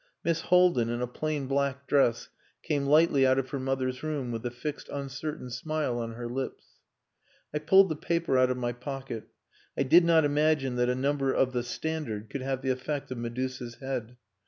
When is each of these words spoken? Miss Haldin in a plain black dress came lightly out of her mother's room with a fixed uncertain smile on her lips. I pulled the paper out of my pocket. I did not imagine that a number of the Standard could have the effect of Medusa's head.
Miss 0.23 0.41
Haldin 0.49 0.89
in 0.89 0.99
a 0.99 1.05
plain 1.05 1.45
black 1.45 1.85
dress 1.85 2.29
came 2.63 2.87
lightly 2.87 3.23
out 3.23 3.37
of 3.37 3.51
her 3.51 3.59
mother's 3.59 4.01
room 4.01 4.31
with 4.31 4.43
a 4.43 4.49
fixed 4.49 4.89
uncertain 4.89 5.51
smile 5.51 5.99
on 5.99 6.13
her 6.13 6.27
lips. 6.27 6.65
I 7.53 7.59
pulled 7.59 7.89
the 7.89 7.95
paper 7.95 8.35
out 8.35 8.49
of 8.49 8.57
my 8.57 8.71
pocket. 8.73 9.27
I 9.77 9.83
did 9.83 10.03
not 10.03 10.25
imagine 10.25 10.75
that 10.77 10.89
a 10.89 10.95
number 10.95 11.31
of 11.31 11.53
the 11.53 11.61
Standard 11.61 12.31
could 12.31 12.41
have 12.41 12.63
the 12.63 12.71
effect 12.71 13.11
of 13.11 13.19
Medusa's 13.19 13.75
head. 13.75 14.17